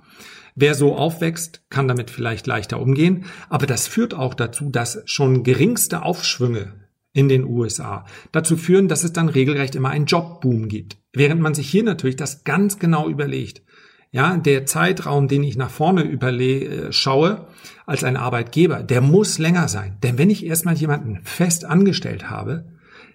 Wer 0.56 0.74
so 0.74 0.94
aufwächst, 0.94 1.62
kann 1.68 1.88
damit 1.88 2.10
vielleicht 2.10 2.46
leichter 2.46 2.80
umgehen. 2.80 3.24
Aber 3.48 3.66
das 3.66 3.88
führt 3.88 4.14
auch 4.14 4.34
dazu, 4.34 4.70
dass 4.70 5.02
schon 5.04 5.42
geringste 5.42 6.02
Aufschwünge 6.02 6.74
in 7.12 7.28
den 7.28 7.44
USA 7.44 8.04
dazu 8.32 8.56
führen, 8.56 8.88
dass 8.88 9.04
es 9.04 9.12
dann 9.12 9.28
regelrecht 9.28 9.74
immer 9.74 9.90
einen 9.90 10.06
Jobboom 10.06 10.68
gibt. 10.68 10.98
Während 11.12 11.40
man 11.40 11.54
sich 11.54 11.68
hier 11.68 11.82
natürlich 11.82 12.16
das 12.16 12.44
ganz 12.44 12.78
genau 12.78 13.08
überlegt. 13.08 13.62
Ja, 14.10 14.36
der 14.36 14.64
Zeitraum, 14.64 15.26
den 15.26 15.42
ich 15.42 15.56
nach 15.56 15.70
vorne 15.70 16.02
überle 16.02 16.64
äh, 16.64 16.92
schaue 16.92 17.48
als 17.84 18.04
ein 18.04 18.16
Arbeitgeber, 18.16 18.84
der 18.84 19.00
muss 19.00 19.38
länger 19.38 19.66
sein. 19.66 19.98
Denn 20.04 20.18
wenn 20.18 20.30
ich 20.30 20.46
erstmal 20.46 20.76
jemanden 20.76 21.20
fest 21.24 21.64
angestellt 21.64 22.30
habe, 22.30 22.64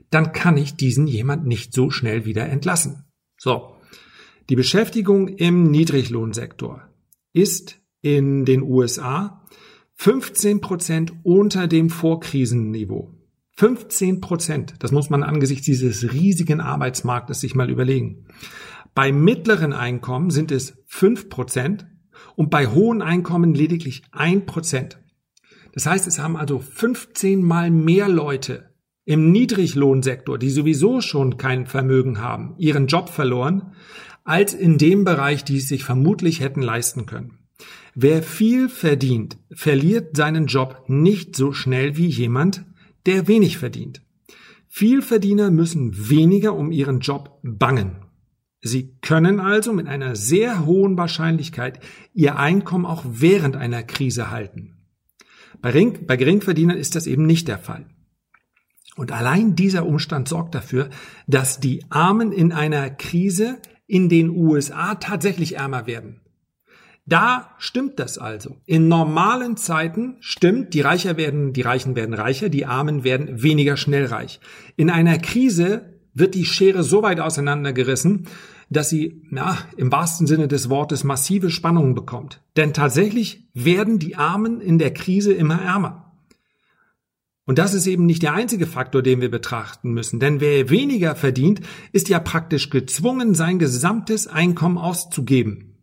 dann 0.09 0.33
kann 0.33 0.57
ich 0.57 0.75
diesen 0.75 1.07
jemand 1.07 1.45
nicht 1.45 1.73
so 1.73 1.89
schnell 1.89 2.25
wieder 2.25 2.47
entlassen. 2.47 3.05
So. 3.37 3.75
Die 4.49 4.57
Beschäftigung 4.57 5.29
im 5.29 5.71
Niedriglohnsektor 5.71 6.88
ist 7.33 7.79
in 8.01 8.45
den 8.45 8.61
USA 8.61 9.45
15 9.95 10.61
Prozent 10.61 11.13
unter 11.23 11.67
dem 11.67 11.89
Vorkrisenniveau. 11.89 13.13
15 13.57 14.21
Prozent. 14.21 14.75
Das 14.79 14.93
muss 14.93 15.09
man 15.09 15.23
angesichts 15.23 15.65
dieses 15.65 16.13
riesigen 16.13 16.61
Arbeitsmarktes 16.61 17.41
sich 17.41 17.55
mal 17.55 17.69
überlegen. 17.69 18.25
Bei 18.95 19.11
mittleren 19.11 19.73
Einkommen 19.73 20.29
sind 20.29 20.51
es 20.51 20.77
5 20.87 21.29
Prozent 21.29 21.87
und 22.35 22.49
bei 22.49 22.67
hohen 22.67 23.01
Einkommen 23.01 23.53
lediglich 23.53 24.03
1 24.11 24.45
Prozent. 24.45 24.99
Das 25.73 25.85
heißt, 25.85 26.07
es 26.07 26.19
haben 26.19 26.37
also 26.37 26.59
15 26.59 27.43
mal 27.43 27.69
mehr 27.69 28.07
Leute 28.07 28.69
im 29.05 29.31
Niedriglohnsektor, 29.31 30.37
die 30.37 30.49
sowieso 30.49 31.01
schon 31.01 31.37
kein 31.37 31.65
Vermögen 31.65 32.21
haben, 32.21 32.55
ihren 32.57 32.87
Job 32.87 33.09
verloren, 33.09 33.73
als 34.29 34.53
in 34.53 34.77
dem 34.77 35.03
Bereich, 35.03 35.43
die 35.43 35.57
es 35.57 35.67
sich 35.67 35.83
vermutlich 35.83 36.39
hätten 36.39 36.61
leisten 36.61 37.05
können. 37.05 37.39
Wer 37.95 38.23
viel 38.23 38.69
verdient, 38.69 39.37
verliert 39.51 40.15
seinen 40.15 40.45
Job 40.45 40.83
nicht 40.87 41.35
so 41.35 41.51
schnell 41.51 41.97
wie 41.97 42.07
jemand, 42.07 42.63
der 43.05 43.27
wenig 43.27 43.57
verdient. 43.57 44.01
Vielverdiener 44.67 45.49
müssen 45.49 46.09
weniger 46.09 46.53
um 46.55 46.71
ihren 46.71 46.99
Job 46.99 47.39
bangen. 47.41 48.05
Sie 48.61 48.93
können 49.01 49.39
also 49.39 49.73
mit 49.73 49.87
einer 49.87 50.15
sehr 50.15 50.65
hohen 50.65 50.95
Wahrscheinlichkeit 50.95 51.79
ihr 52.13 52.37
Einkommen 52.37 52.85
auch 52.85 53.03
während 53.07 53.55
einer 53.55 53.83
Krise 53.83 54.29
halten. 54.29 54.75
Bei, 55.61 55.71
Ring, 55.71 56.05
bei 56.05 56.17
Geringverdienern 56.17 56.77
ist 56.77 56.95
das 56.95 57.07
eben 57.07 57.25
nicht 57.25 57.47
der 57.47 57.57
Fall. 57.57 57.87
Und 58.95 59.11
allein 59.11 59.55
dieser 59.55 59.85
Umstand 59.85 60.27
sorgt 60.27 60.55
dafür, 60.55 60.89
dass 61.25 61.59
die 61.59 61.83
Armen 61.89 62.31
in 62.31 62.51
einer 62.51 62.89
Krise 62.89 63.59
in 63.89 64.07
den 64.07 64.29
USA 64.29 64.95
tatsächlich 64.95 65.57
ärmer 65.57 65.87
werden. 65.87 66.21
Da 67.07 67.55
stimmt 67.57 67.97
das 67.97 68.19
also. 68.19 68.57
In 68.67 68.87
normalen 68.87 69.57
Zeiten 69.57 70.17
stimmt, 70.19 70.75
die 70.75 70.81
Reicher 70.81 71.17
werden, 71.17 71.53
die 71.53 71.63
Reichen 71.63 71.95
werden 71.95 72.13
reicher, 72.13 72.49
die 72.49 72.67
Armen 72.67 73.03
werden 73.03 73.41
weniger 73.41 73.77
schnell 73.77 74.05
reich. 74.05 74.39
In 74.75 74.91
einer 74.91 75.17
Krise 75.17 75.95
wird 76.13 76.35
die 76.35 76.45
Schere 76.45 76.83
so 76.83 77.01
weit 77.01 77.19
auseinandergerissen, 77.19 78.27
dass 78.69 78.89
sie, 78.89 79.23
ja, 79.31 79.57
im 79.75 79.91
wahrsten 79.91 80.27
Sinne 80.27 80.47
des 80.47 80.69
Wortes 80.69 81.03
massive 81.03 81.49
Spannungen 81.49 81.95
bekommt. 81.95 82.43
Denn 82.57 82.73
tatsächlich 82.73 83.49
werden 83.55 83.97
die 83.97 84.15
Armen 84.15 84.61
in 84.61 84.77
der 84.77 84.93
Krise 84.93 85.33
immer 85.33 85.59
ärmer. 85.59 86.08
Und 87.49 87.57
das 87.57 87.73
ist 87.73 87.87
eben 87.87 88.05
nicht 88.05 88.21
der 88.21 88.35
einzige 88.35 88.67
Faktor, 88.67 89.01
den 89.01 89.21
wir 89.21 89.31
betrachten 89.31 89.89
müssen. 89.91 90.19
Denn 90.19 90.39
wer 90.39 90.69
weniger 90.69 91.15
verdient, 91.15 91.61
ist 91.91 92.07
ja 92.07 92.19
praktisch 92.19 92.69
gezwungen, 92.69 93.33
sein 93.33 93.57
gesamtes 93.57 94.27
Einkommen 94.27 94.77
auszugeben. 94.77 95.75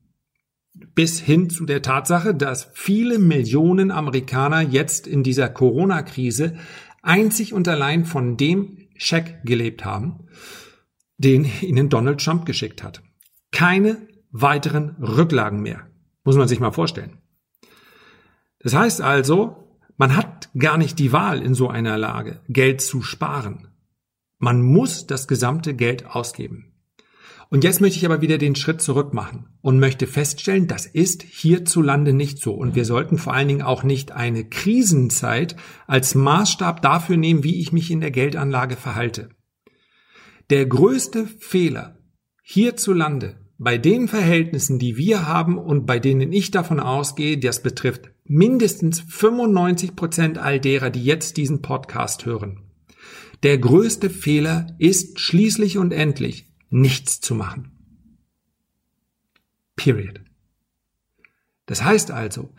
Bis 0.94 1.18
hin 1.18 1.50
zu 1.50 1.66
der 1.66 1.82
Tatsache, 1.82 2.36
dass 2.36 2.70
viele 2.74 3.18
Millionen 3.18 3.90
Amerikaner 3.90 4.60
jetzt 4.60 5.08
in 5.08 5.24
dieser 5.24 5.48
Corona-Krise 5.48 6.54
einzig 7.02 7.52
und 7.52 7.66
allein 7.66 8.04
von 8.04 8.36
dem 8.36 8.86
Scheck 8.94 9.40
gelebt 9.42 9.84
haben, 9.84 10.28
den 11.18 11.50
ihnen 11.62 11.88
Donald 11.88 12.24
Trump 12.24 12.46
geschickt 12.46 12.84
hat. 12.84 13.02
Keine 13.50 14.06
weiteren 14.30 14.90
Rücklagen 15.00 15.62
mehr. 15.62 15.88
Muss 16.22 16.36
man 16.36 16.46
sich 16.46 16.60
mal 16.60 16.70
vorstellen. 16.70 17.18
Das 18.60 18.72
heißt 18.72 19.00
also, 19.00 19.65
man 19.96 20.16
hat 20.16 20.50
gar 20.58 20.78
nicht 20.78 20.98
die 20.98 21.12
Wahl 21.12 21.42
in 21.42 21.54
so 21.54 21.68
einer 21.68 21.96
Lage, 21.96 22.40
Geld 22.48 22.80
zu 22.80 23.02
sparen. 23.02 23.68
Man 24.38 24.62
muss 24.62 25.06
das 25.06 25.28
gesamte 25.28 25.74
Geld 25.74 26.06
ausgeben. 26.06 26.72
Und 27.48 27.62
jetzt 27.62 27.80
möchte 27.80 27.98
ich 27.98 28.04
aber 28.04 28.20
wieder 28.20 28.38
den 28.38 28.56
Schritt 28.56 28.82
zurück 28.82 29.14
machen 29.14 29.46
und 29.62 29.78
möchte 29.78 30.06
feststellen, 30.06 30.66
das 30.66 30.84
ist 30.84 31.22
hierzulande 31.22 32.12
nicht 32.12 32.38
so. 32.38 32.52
Und 32.52 32.74
wir 32.74 32.84
sollten 32.84 33.18
vor 33.18 33.34
allen 33.34 33.48
Dingen 33.48 33.62
auch 33.62 33.84
nicht 33.84 34.12
eine 34.12 34.44
Krisenzeit 34.44 35.56
als 35.86 36.14
Maßstab 36.16 36.82
dafür 36.82 37.16
nehmen, 37.16 37.44
wie 37.44 37.60
ich 37.60 37.72
mich 37.72 37.90
in 37.90 38.00
der 38.00 38.10
Geldanlage 38.10 38.76
verhalte. 38.76 39.28
Der 40.50 40.66
größte 40.66 41.26
Fehler 41.26 41.98
hierzulande 42.42 43.36
bei 43.58 43.78
den 43.78 44.08
Verhältnissen, 44.08 44.78
die 44.78 44.96
wir 44.96 45.26
haben 45.26 45.56
und 45.56 45.86
bei 45.86 45.98
denen 45.98 46.32
ich 46.32 46.50
davon 46.50 46.80
ausgehe, 46.80 47.38
das 47.38 47.62
betrifft 47.62 48.10
mindestens 48.28 49.00
95 49.00 49.96
Prozent 49.96 50.38
all 50.38 50.60
derer, 50.60 50.90
die 50.90 51.04
jetzt 51.04 51.36
diesen 51.36 51.62
Podcast 51.62 52.26
hören. 52.26 52.60
Der 53.42 53.58
größte 53.58 54.10
Fehler 54.10 54.66
ist 54.78 55.20
schließlich 55.20 55.78
und 55.78 55.92
endlich, 55.92 56.46
nichts 56.70 57.20
zu 57.20 57.34
machen. 57.34 57.72
Period. 59.76 60.20
Das 61.66 61.84
heißt 61.84 62.10
also, 62.10 62.50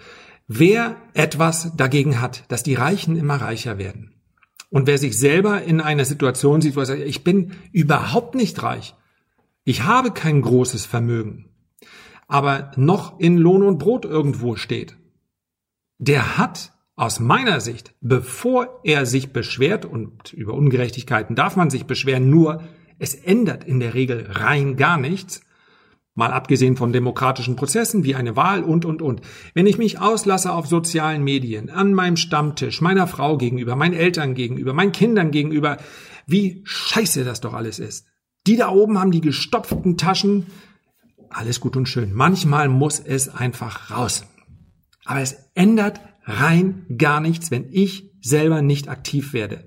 wer 0.48 0.98
etwas 1.14 1.76
dagegen 1.76 2.22
hat, 2.22 2.44
dass 2.50 2.64
die 2.64 2.76
Reichen 2.76 3.16
immer 3.16 3.36
reicher 3.36 3.78
werden 3.78 4.14
und 4.70 4.86
wer 4.86 4.98
sich 4.98 5.18
selber 5.18 5.64
in 5.64 5.82
einer 5.82 6.06
Situation 6.06 6.62
sieht, 6.62 6.76
wo 6.76 6.82
er 6.82 6.86
sagt, 6.86 7.02
ich 7.02 7.24
bin 7.24 7.54
überhaupt 7.72 8.36
nicht 8.36 8.62
reich, 8.64 8.96
ich 9.64 9.84
habe 9.84 10.12
kein 10.12 10.42
großes 10.42 10.86
Vermögen, 10.86 11.50
aber 12.28 12.72
noch 12.76 13.20
in 13.20 13.38
Lohn 13.38 13.64
und 13.64 13.80
Brot 13.80 14.06
irgendwo 14.06 14.56
steht, 14.56 14.98
der 15.98 16.38
hat 16.38 16.74
aus 16.96 17.20
meiner 17.20 17.62
Sicht, 17.62 17.94
bevor 18.01 18.80
er 18.84 19.06
sich 19.06 19.32
beschwert, 19.32 19.86
und 19.86 20.34
über 20.34 20.54
Ungerechtigkeiten 20.54 21.36
darf 21.36 21.56
man 21.56 21.70
sich 21.70 21.86
beschweren, 21.86 22.30
nur 22.30 22.63
es 23.00 23.13
ändert 23.13 23.63
in 23.63 23.80
der 23.80 23.94
Regel 23.94 24.27
rein 24.32 24.75
gar 24.77 24.98
nichts, 24.98 25.42
mal 26.16 26.32
abgesehen 26.32 26.75
von 26.75 26.92
demokratischen 26.92 27.56
Prozessen 27.56 28.04
wie 28.04 28.16
eine 28.16 28.36
Wahl 28.36 28.63
und, 28.63 28.86
und, 28.86 29.04
und. 29.04 29.22
Wenn 29.54 29.68
ich 29.68 29.77
mich 29.77 30.00
auslasse 30.00 30.51
auf 30.51 30.66
sozialen 30.66 31.24
Medien, 31.24 31.70
an 31.70 31.94
meinem 31.94 32.18
Stammtisch, 32.18 32.82
meiner 32.82 33.06
Frau 33.06 33.38
gegenüber, 33.38 33.75
meinen 33.75 33.94
Eltern 33.94 34.34
gegenüber, 34.34 34.74
meinen 34.74 34.92
Kindern 34.92 35.30
gegenüber, 35.30 35.77
wie 36.25 36.62
scheiße 36.66 37.24
das 37.24 37.39
doch 37.39 37.54
alles 37.54 37.77
ist. 37.77 38.08
Die 38.48 38.58
da 38.58 38.70
oben 38.70 39.00
haben 39.00 39.12
die 39.12 39.22
gestopften 39.22 39.98
Taschen. 39.98 40.48
Alles 41.30 41.60
gut 41.60 41.77
und 41.77 41.88
schön. 41.88 42.13
Manchmal 42.13 42.68
muss 42.68 43.00
es 43.00 43.30
einfach 43.30 43.92
raus. 43.92 44.25
Aber 45.08 45.22
es 45.22 45.50
ändert 45.56 46.02
rein 46.26 46.86
gar 46.98 47.22
nichts, 47.22 47.50
wenn 47.50 47.72
ich 47.72 48.12
selber 48.22 48.62
nicht 48.62 48.90
aktiv 48.90 49.32
werde. 49.32 49.64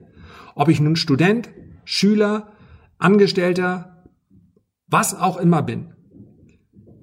Ob 0.55 0.69
ich 0.69 0.81
nun 0.81 0.97
Student, 0.97 1.49
Schüler, 1.85 2.53
Angestellter, 2.99 4.05
was 4.87 5.19
auch 5.19 5.39
immer 5.39 5.63
bin. 5.63 5.95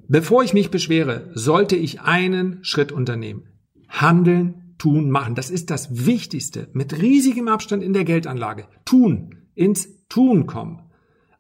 Bevor 0.08 0.44
ich 0.44 0.54
mich 0.54 0.70
beschwere, 0.70 1.32
sollte 1.34 1.76
ich 1.76 2.02
einen 2.02 2.64
Schritt 2.64 2.92
unternehmen. 2.92 3.48
Handeln, 3.90 4.76
tun, 4.78 5.10
machen. 5.10 5.34
Das 5.34 5.50
ist 5.50 5.72
das 5.72 6.06
Wichtigste. 6.06 6.70
Mit 6.74 7.02
riesigem 7.02 7.48
Abstand 7.48 7.82
in 7.82 7.94
der 7.94 8.04
Geldanlage. 8.04 8.68
Tun. 8.86 9.48
Ins 9.56 10.06
Tun 10.10 10.46
kommen. 10.46 10.84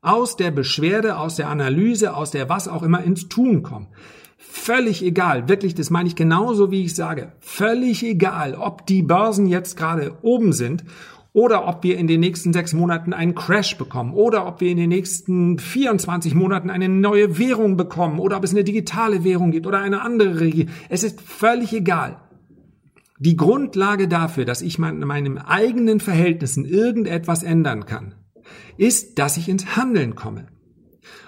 Aus 0.01 0.35
der 0.35 0.49
Beschwerde, 0.49 1.17
aus 1.17 1.35
der 1.35 1.49
Analyse, 1.49 2.15
aus 2.15 2.31
der 2.31 2.49
was 2.49 2.67
auch 2.67 2.81
immer 2.81 3.03
ins 3.03 3.29
Tun 3.29 3.61
kommen. 3.61 3.89
Völlig 4.37 5.03
egal, 5.03 5.49
wirklich, 5.49 5.73
das 5.73 5.89
meine 5.89 6.07
ich 6.07 6.15
genauso, 6.15 6.71
wie 6.71 6.83
ich 6.83 6.95
sage. 6.95 7.33
Völlig 7.39 8.03
egal, 8.03 8.55
ob 8.55 8.85
die 8.85 9.01
Börsen 9.01 9.47
jetzt 9.47 9.75
gerade 9.77 10.17
oben 10.21 10.53
sind 10.53 10.83
oder 11.33 11.67
ob 11.67 11.83
wir 11.83 11.97
in 11.97 12.07
den 12.07 12.19
nächsten 12.19 12.53
sechs 12.53 12.73
Monaten 12.73 13.13
einen 13.13 13.35
Crash 13.35 13.77
bekommen 13.77 14.13
oder 14.13 14.47
ob 14.47 14.61
wir 14.61 14.69
in 14.69 14.77
den 14.77 14.89
nächsten 14.89 15.57
24 15.57 16.35
Monaten 16.35 16.69
eine 16.69 16.89
neue 16.89 17.37
Währung 17.37 17.77
bekommen 17.77 18.19
oder 18.19 18.37
ob 18.37 18.43
es 18.43 18.51
eine 18.51 18.63
digitale 18.63 19.23
Währung 19.23 19.51
gibt 19.51 19.67
oder 19.67 19.79
eine 19.79 20.01
andere. 20.01 20.65
Es 20.89 21.03
ist 21.03 21.21
völlig 21.21 21.73
egal. 21.73 22.17
Die 23.19 23.37
Grundlage 23.37 24.07
dafür, 24.07 24.45
dass 24.45 24.61
ich 24.61 24.77
in 24.77 24.99
meinen 24.99 25.37
eigenen 25.39 25.99
Verhältnissen 25.99 26.65
irgendetwas 26.65 27.41
ändern 27.41 27.85
kann, 27.85 28.13
ist, 28.77 29.17
dass 29.17 29.37
ich 29.37 29.49
ins 29.49 29.75
Handeln 29.75 30.15
komme. 30.15 30.47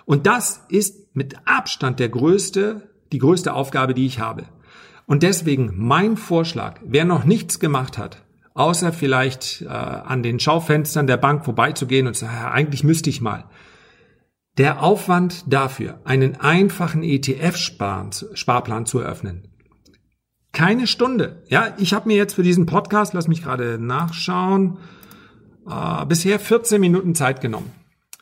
Und 0.06 0.28
das 0.28 0.66
ist 0.70 1.16
mit 1.16 1.36
Abstand 1.46 2.00
der 2.00 2.10
größte, 2.10 2.89
die 3.12 3.20
größte 3.20 3.54
Aufgabe, 3.54 3.94
die 3.94 4.06
ich 4.06 4.20
habe. 4.20 4.44
Und 5.06 5.24
deswegen 5.24 5.74
mein 5.75 6.18
Vorschlag, 6.18 6.80
wer 6.84 7.06
noch 7.06 7.24
nichts 7.24 7.60
gemacht 7.60 7.98
hat, 7.98 8.24
außer 8.54 8.94
vielleicht 8.94 9.62
äh, 9.62 9.68
an 9.68 10.22
den 10.22 10.39
Schaufenstern 10.39 11.08
der 11.08 11.18
Bank 11.18 11.46
vorbeizugehen 11.46 12.08
und 12.08 12.13
zu 12.13 12.25
sagen, 12.25 12.51
eigentlich 12.51 12.84
müsste 12.84 13.10
ich 13.10 13.22
mal. 13.22 13.46
Der 14.58 14.84
Aufwand 14.84 15.51
dafür, 15.51 16.00
einen 16.04 16.36
einfachen 16.36 17.01
ETF-Sparplan 17.01 18.86
zu 18.86 19.00
eröffnen, 19.00 19.48
keine 20.51 20.88
Stunde. 20.88 21.44
Ja, 21.48 21.74
ich 21.78 21.94
habe 21.94 22.08
mir 22.08 22.18
jetzt 22.18 22.34
für 22.34 22.44
diesen 22.44 22.66
Podcast, 22.66 23.13
lass 23.13 23.28
mich 23.28 23.44
gerade 23.44 23.78
nachschauen, 23.80 24.78
äh, 25.68 26.06
bisher 26.06 26.39
14 26.39 26.82
Minuten 26.82 27.16
Zeit 27.16 27.39
genommen. 27.42 27.72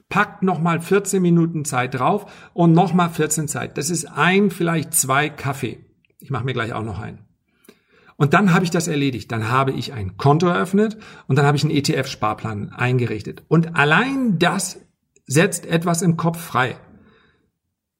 Packt 0.09 0.41
nochmal 0.41 0.79
14 0.79 1.21
Minuten 1.21 1.65
Zeit 1.65 1.95
drauf 1.95 2.31
und 2.53 2.73
nochmal 2.73 3.09
14 3.09 3.47
Zeit. 3.47 3.77
Das 3.77 3.89
ist 3.89 4.05
ein, 4.05 4.51
vielleicht 4.51 4.93
zwei 4.93 5.29
Kaffee. 5.29 5.85
Ich 6.19 6.31
mache 6.31 6.45
mir 6.45 6.53
gleich 6.53 6.73
auch 6.73 6.83
noch 6.83 6.99
einen. 6.99 7.27
Und 8.15 8.33
dann 8.33 8.53
habe 8.53 8.65
ich 8.65 8.71
das 8.71 8.87
erledigt. 8.87 9.31
Dann 9.31 9.49
habe 9.49 9.71
ich 9.71 9.93
ein 9.93 10.17
Konto 10.17 10.47
eröffnet 10.47 10.97
und 11.27 11.37
dann 11.37 11.45
habe 11.45 11.57
ich 11.57 11.63
einen 11.63 11.75
ETF-Sparplan 11.75 12.69
eingerichtet. 12.69 13.43
Und 13.47 13.75
allein 13.75 14.39
das 14.39 14.79
setzt 15.27 15.65
etwas 15.65 16.01
im 16.01 16.17
Kopf 16.17 16.39
frei. 16.39 16.77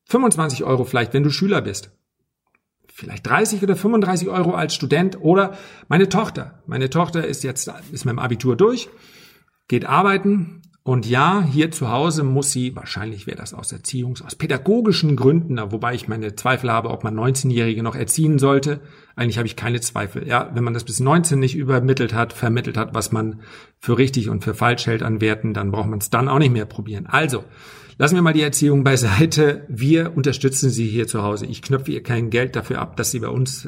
25 0.05 0.63
Euro 0.63 0.85
vielleicht, 0.85 1.13
wenn 1.13 1.23
du 1.23 1.29
Schüler 1.29 1.61
bist. 1.61 1.91
Vielleicht 2.91 3.27
30 3.27 3.61
oder 3.61 3.75
35 3.75 4.29
Euro 4.29 4.53
als 4.55 4.73
Student 4.73 5.21
oder 5.21 5.55
meine 5.87 6.09
Tochter. 6.09 6.63
Meine 6.65 6.89
Tochter 6.89 7.27
ist 7.27 7.43
jetzt, 7.43 7.71
ist 7.91 8.05
mit 8.05 8.13
dem 8.13 8.19
Abitur 8.19 8.55
durch, 8.55 8.89
geht 9.67 9.85
arbeiten, 9.85 10.63
und 10.87 11.05
ja, 11.05 11.43
hier 11.43 11.69
zu 11.69 11.91
Hause 11.91 12.23
muss 12.23 12.53
sie, 12.53 12.73
wahrscheinlich 12.73 13.27
wäre 13.27 13.35
das 13.35 13.53
aus 13.53 13.73
Erziehungs-, 13.73 14.23
aus 14.23 14.35
pädagogischen 14.35 15.17
Gründen, 15.17 15.59
wobei 15.69 15.93
ich 15.93 16.07
meine 16.07 16.33
Zweifel 16.35 16.71
habe, 16.71 16.91
ob 16.91 17.03
man 17.03 17.13
19-Jährige 17.13 17.83
noch 17.83 17.93
erziehen 17.93 18.39
sollte. 18.39 18.79
Eigentlich 19.17 19.37
habe 19.37 19.47
ich 19.47 19.57
keine 19.57 19.81
Zweifel. 19.81 20.25
Ja, 20.25 20.49
wenn 20.53 20.63
man 20.63 20.73
das 20.73 20.85
bis 20.85 21.01
19 21.01 21.41
nicht 21.41 21.57
übermittelt 21.57 22.13
hat, 22.13 22.31
vermittelt 22.31 22.77
hat, 22.77 22.93
was 22.93 23.11
man 23.11 23.41
für 23.79 23.97
richtig 23.97 24.29
und 24.29 24.45
für 24.45 24.53
falsch 24.53 24.87
hält 24.87 25.03
an 25.03 25.19
Werten, 25.19 25.53
dann 25.53 25.71
braucht 25.71 25.89
man 25.89 25.99
es 25.99 26.09
dann 26.09 26.29
auch 26.29 26.39
nicht 26.39 26.53
mehr 26.53 26.63
probieren. 26.65 27.05
Also, 27.05 27.43
lassen 27.97 28.15
wir 28.15 28.21
mal 28.21 28.31
die 28.31 28.41
Erziehung 28.41 28.85
beiseite. 28.85 29.65
Wir 29.67 30.15
unterstützen 30.15 30.69
sie 30.69 30.87
hier 30.87 31.05
zu 31.05 31.21
Hause. 31.21 31.47
Ich 31.47 31.61
knöpfe 31.61 31.91
ihr 31.91 32.01
kein 32.01 32.29
Geld 32.29 32.55
dafür 32.55 32.79
ab, 32.79 32.95
dass 32.95 33.11
sie 33.11 33.19
bei 33.19 33.27
uns 33.27 33.67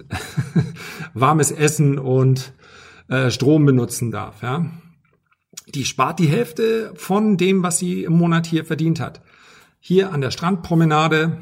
warmes 1.14 1.52
Essen 1.52 2.00
und 2.00 2.54
äh, 3.10 3.30
Strom 3.30 3.66
benutzen 3.66 4.10
darf. 4.10 4.42
Ja 4.42 4.72
die 5.76 5.86
spart 5.86 6.20
die 6.20 6.28
Hälfte 6.28 6.92
von 6.96 7.38
dem, 7.38 7.64
was 7.64 7.80
sie 7.80 8.04
im 8.04 8.14
Monat 8.14 8.46
hier 8.46 8.66
verdient 8.66 9.00
hat. 9.00 9.22
Hier 9.80 10.12
an 10.12 10.22
der 10.22 10.32
Strandpromenade 10.32 11.38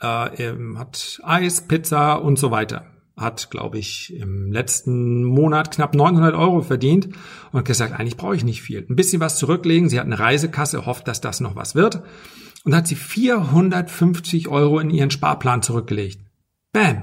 äh, 0.00 0.52
hat 0.76 1.20
Eis, 1.22 1.66
Pizza 1.66 2.16
und 2.16 2.38
so 2.38 2.50
weiter. 2.50 2.86
Hat, 3.16 3.50
glaube 3.50 3.78
ich, 3.78 4.14
im 4.14 4.50
letzten 4.50 5.24
Monat 5.24 5.72
knapp 5.72 5.94
900 5.94 6.34
Euro 6.34 6.62
verdient 6.62 7.10
und 7.52 7.64
gesagt, 7.64 7.98
eigentlich 7.98 8.16
brauche 8.16 8.36
ich 8.36 8.44
nicht 8.44 8.62
viel. 8.62 8.86
Ein 8.88 8.96
bisschen 8.96 9.20
was 9.20 9.36
zurücklegen. 9.36 9.88
Sie 9.88 9.98
hat 9.98 10.06
eine 10.06 10.18
Reisekasse, 10.18 10.86
hofft, 10.86 11.06
dass 11.06 11.20
das 11.20 11.40
noch 11.40 11.56
was 11.56 11.74
wird. 11.74 12.02
Und 12.64 12.74
hat 12.74 12.86
sie 12.86 12.94
450 12.94 14.48
Euro 14.48 14.78
in 14.78 14.90
ihren 14.90 15.10
Sparplan 15.10 15.62
zurückgelegt. 15.62 16.20
Bam! 16.72 17.02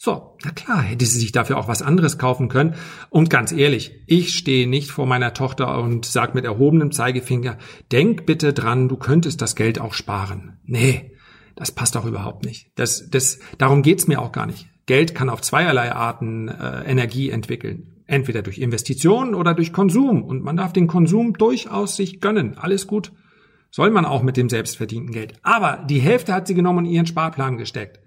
So, 0.00 0.36
na 0.44 0.52
klar, 0.52 0.80
hätte 0.80 1.04
sie 1.04 1.18
sich 1.18 1.32
dafür 1.32 1.58
auch 1.58 1.66
was 1.66 1.82
anderes 1.82 2.18
kaufen 2.18 2.48
können. 2.48 2.76
Und 3.10 3.30
ganz 3.30 3.50
ehrlich, 3.50 4.00
ich 4.06 4.32
stehe 4.32 4.68
nicht 4.68 4.92
vor 4.92 5.06
meiner 5.06 5.34
Tochter 5.34 5.82
und 5.82 6.06
sag 6.06 6.36
mit 6.36 6.44
erhobenem 6.44 6.92
Zeigefinger, 6.92 7.58
denk 7.90 8.24
bitte 8.24 8.52
dran, 8.52 8.88
du 8.88 8.96
könntest 8.96 9.42
das 9.42 9.56
Geld 9.56 9.80
auch 9.80 9.94
sparen. 9.94 10.60
Nee, 10.64 11.16
das 11.56 11.72
passt 11.72 11.96
auch 11.96 12.06
überhaupt 12.06 12.44
nicht. 12.44 12.70
Das, 12.76 13.10
das, 13.10 13.40
darum 13.58 13.82
geht's 13.82 14.06
mir 14.06 14.22
auch 14.22 14.30
gar 14.30 14.46
nicht. 14.46 14.68
Geld 14.86 15.16
kann 15.16 15.28
auf 15.28 15.40
zweierlei 15.40 15.90
Arten 15.90 16.46
äh, 16.46 16.84
Energie 16.84 17.30
entwickeln. 17.30 17.96
Entweder 18.06 18.42
durch 18.42 18.58
Investitionen 18.58 19.34
oder 19.34 19.52
durch 19.52 19.72
Konsum. 19.72 20.22
Und 20.22 20.44
man 20.44 20.56
darf 20.56 20.72
den 20.72 20.86
Konsum 20.86 21.32
durchaus 21.32 21.96
sich 21.96 22.20
gönnen. 22.20 22.56
Alles 22.56 22.86
gut. 22.86 23.10
Soll 23.72 23.90
man 23.90 24.06
auch 24.06 24.22
mit 24.22 24.36
dem 24.36 24.48
selbstverdienten 24.48 25.12
Geld. 25.12 25.34
Aber 25.42 25.84
die 25.90 25.98
Hälfte 25.98 26.32
hat 26.32 26.46
sie 26.46 26.54
genommen 26.54 26.78
und 26.78 26.84
ihren 26.86 27.06
Sparplan 27.06 27.58
gesteckt. 27.58 27.98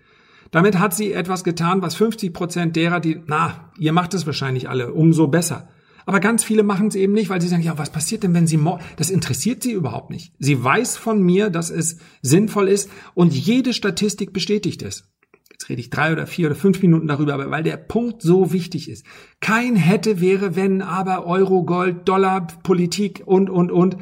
Damit 0.52 0.78
hat 0.80 0.94
sie 0.94 1.14
etwas 1.14 1.44
getan, 1.44 1.82
was 1.82 1.96
50 1.96 2.34
Prozent 2.34 2.76
derer, 2.76 3.00
die, 3.00 3.22
na, 3.26 3.72
ihr 3.80 3.94
macht 3.94 4.14
es 4.14 4.26
wahrscheinlich 4.26 4.70
alle, 4.70 4.94
umso 4.94 5.28
besser. 5.28 5.70
Aber 6.06 6.20
ganz 6.20 6.44
viele 6.44 6.64
machen 6.64 6.88
es 6.88 6.96
eben 6.96 7.14
nicht, 7.14 7.30
weil 7.30 7.42
sie 7.42 7.48
sagen, 7.48 7.64
ja, 7.64 7.78
was 7.78 7.90
passiert 7.90 8.24
denn, 8.24 8.34
wenn 8.34 8.48
sie 8.48 8.60
das 8.98 9.10
interessiert 9.10 9.64
sie 9.64 9.72
überhaupt 9.72 10.10
nicht. 10.10 10.34
Sie 10.40 10.62
weiß 10.62 10.98
von 10.98 11.22
mir, 11.22 11.50
dass 11.50 11.70
es 11.70 11.98
sinnvoll 12.22 12.68
ist 12.68 12.90
und 13.14 13.34
jede 13.34 13.74
Statistik 13.74 14.34
bestätigt 14.34 14.82
es. 14.82 15.06
Jetzt 15.52 15.70
rede 15.70 15.80
ich 15.80 15.90
drei 15.90 16.12
oder 16.12 16.26
vier 16.26 16.48
oder 16.48 16.56
fünf 16.56 16.82
Minuten 16.82 17.08
darüber, 17.08 17.36
aber 17.36 17.52
weil 17.52 17.64
der 17.64 17.78
Punkt 17.78 18.22
so 18.24 18.52
wichtig 18.52 18.90
ist. 18.90 19.06
Kein 19.40 19.76
hätte, 19.76 20.20
wäre, 20.20 20.56
wenn, 20.56 20.82
aber 20.82 21.26
Euro, 21.26 21.64
Gold, 21.64 22.08
Dollar, 22.10 22.48
Politik 22.64 23.24
und, 23.26 23.50
und, 23.50 23.72
und. 23.72 23.98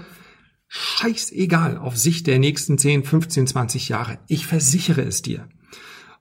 Scheißegal 0.68 1.78
auf 1.78 1.98
Sicht 1.98 2.28
der 2.28 2.40
nächsten 2.40 2.78
10, 2.78 3.04
15, 3.04 3.48
20 3.48 3.90
Jahre. 3.90 4.20
Ich 4.28 4.48
versichere 4.48 5.02
es 5.02 5.22
dir. 5.22 5.50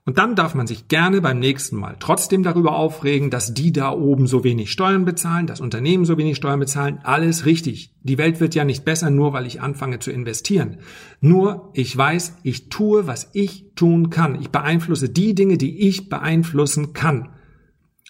Und 0.05 0.17
dann 0.17 0.35
darf 0.35 0.55
man 0.55 0.65
sich 0.65 0.87
gerne 0.87 1.21
beim 1.21 1.39
nächsten 1.39 1.75
Mal 1.75 1.95
trotzdem 1.99 2.41
darüber 2.41 2.75
aufregen, 2.75 3.29
dass 3.29 3.53
die 3.53 3.71
da 3.71 3.91
oben 3.91 4.27
so 4.27 4.43
wenig 4.43 4.71
Steuern 4.71 5.05
bezahlen, 5.05 5.45
das 5.45 5.61
Unternehmen 5.61 6.05
so 6.05 6.17
wenig 6.17 6.37
Steuern 6.37 6.59
bezahlen. 6.59 6.99
Alles 7.03 7.45
richtig. 7.45 7.93
Die 8.01 8.17
Welt 8.17 8.39
wird 8.39 8.55
ja 8.55 8.63
nicht 8.65 8.85
besser, 8.85 9.11
nur 9.11 9.33
weil 9.33 9.45
ich 9.45 9.61
anfange 9.61 9.99
zu 9.99 10.09
investieren. 10.09 10.77
Nur 11.21 11.69
ich 11.73 11.95
weiß, 11.95 12.37
ich 12.43 12.69
tue, 12.69 13.07
was 13.07 13.29
ich 13.33 13.73
tun 13.75 14.09
kann. 14.09 14.39
Ich 14.41 14.49
beeinflusse 14.49 15.09
die 15.09 15.35
Dinge, 15.35 15.57
die 15.57 15.87
ich 15.87 16.09
beeinflussen 16.09 16.93
kann. 16.93 17.29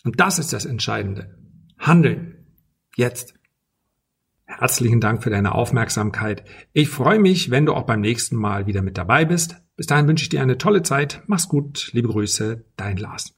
Und 0.04 0.20
das 0.20 0.40
ist 0.40 0.54
das 0.54 0.66
Entscheidende. 0.66 1.36
Handeln. 1.78 2.36
Jetzt. 2.96 3.34
Herzlichen 4.60 5.00
Dank 5.00 5.24
für 5.24 5.30
deine 5.30 5.56
Aufmerksamkeit. 5.56 6.44
Ich 6.74 6.90
freue 6.90 7.18
mich, 7.18 7.50
wenn 7.50 7.66
du 7.66 7.74
auch 7.74 7.86
beim 7.86 8.02
nächsten 8.02 8.36
Mal 8.36 8.68
wieder 8.68 8.82
mit 8.82 8.98
dabei 8.98 9.24
bist. 9.24 9.56
Bis 9.78 9.88
dahin 9.88 10.06
wünsche 10.10 10.24
ich 10.24 10.30
dir 10.30 10.42
eine 10.42 10.58
tolle 10.58 10.84
Zeit. 10.84 11.24
Mach's 11.28 11.48
gut. 11.48 11.92
Liebe 11.94 12.10
Grüße, 12.10 12.66
dein 12.76 12.98
Lars. 12.98 13.34